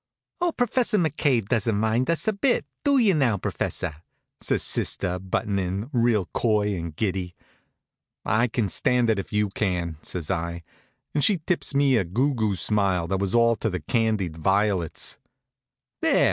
"Oh, 0.41 0.51
Professor 0.51 0.97
McCabe 0.97 1.47
doesn't 1.47 1.75
mind 1.77 2.09
us 2.09 2.27
a 2.27 2.33
bit; 2.33 2.65
do 2.83 2.97
you 2.97 3.13
now, 3.13 3.37
professor?" 3.37 3.97
says 4.39 4.63
sister, 4.63 5.19
buttin' 5.19 5.59
in, 5.59 5.91
real 5.93 6.25
coy 6.33 6.73
and 6.75 6.95
giddy. 6.95 7.35
"I 8.25 8.47
can 8.47 8.67
stand 8.67 9.11
it 9.11 9.19
if 9.19 9.31
you 9.31 9.49
can," 9.49 9.97
says 10.01 10.31
I, 10.31 10.63
and 11.13 11.23
she 11.23 11.37
tips 11.37 11.75
me 11.75 11.97
a 11.97 12.03
goo 12.03 12.33
goo 12.33 12.55
smile 12.55 13.07
that 13.09 13.19
was 13.19 13.35
all 13.35 13.55
to 13.57 13.69
the 13.69 13.79
candied 13.81 14.37
violets. 14.37 15.19
"There!" 16.01 16.19